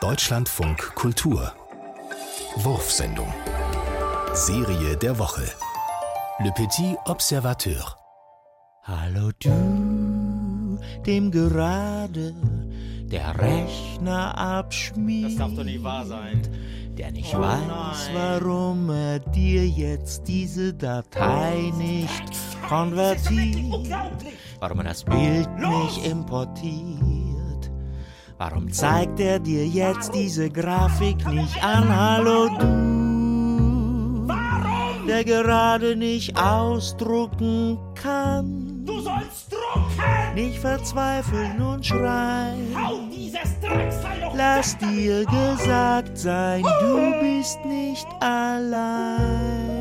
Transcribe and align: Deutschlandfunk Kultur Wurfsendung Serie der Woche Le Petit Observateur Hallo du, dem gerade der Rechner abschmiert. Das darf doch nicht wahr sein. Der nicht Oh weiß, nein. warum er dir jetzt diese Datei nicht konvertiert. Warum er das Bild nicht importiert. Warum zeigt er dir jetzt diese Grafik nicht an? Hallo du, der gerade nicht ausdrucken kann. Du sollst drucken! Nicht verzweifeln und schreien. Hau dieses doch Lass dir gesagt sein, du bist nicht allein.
Deutschlandfunk 0.00 0.94
Kultur 0.94 1.52
Wurfsendung 2.56 3.32
Serie 4.32 4.96
der 4.96 5.18
Woche 5.18 5.44
Le 6.40 6.50
Petit 6.52 6.96
Observateur 7.04 7.96
Hallo 8.84 9.30
du, 9.38 10.78
dem 11.04 11.30
gerade 11.30 12.34
der 13.10 13.38
Rechner 13.38 14.36
abschmiert. 14.38 15.32
Das 15.32 15.36
darf 15.36 15.54
doch 15.54 15.64
nicht 15.64 15.82
wahr 15.82 16.06
sein. 16.06 16.42
Der 16.96 17.10
nicht 17.12 17.34
Oh 17.34 17.40
weiß, 17.40 18.10
nein. 18.12 18.40
warum 18.42 18.90
er 18.90 19.18
dir 19.18 19.66
jetzt 19.66 20.26
diese 20.26 20.72
Datei 20.72 21.72
nicht 21.76 22.32
konvertiert. 22.68 23.94
Warum 24.58 24.78
er 24.78 24.84
das 24.84 25.04
Bild 25.04 25.48
nicht 25.58 26.06
importiert. 26.06 27.17
Warum 28.38 28.72
zeigt 28.72 29.18
er 29.18 29.40
dir 29.40 29.66
jetzt 29.66 30.14
diese 30.14 30.48
Grafik 30.48 31.26
nicht 31.26 31.60
an? 31.60 31.88
Hallo 31.88 32.48
du, 32.56 34.28
der 35.08 35.24
gerade 35.24 35.96
nicht 35.96 36.38
ausdrucken 36.40 37.76
kann. 37.96 38.84
Du 38.86 39.00
sollst 39.00 39.50
drucken! 39.50 40.34
Nicht 40.36 40.60
verzweifeln 40.60 41.60
und 41.60 41.84
schreien. 41.84 42.72
Hau 42.76 43.00
dieses 43.10 43.58
doch 43.60 44.36
Lass 44.36 44.78
dir 44.78 45.24
gesagt 45.24 46.16
sein, 46.16 46.62
du 46.62 47.18
bist 47.20 47.58
nicht 47.64 48.06
allein. 48.20 49.77